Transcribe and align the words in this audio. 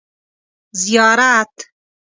زیارت 0.81 1.55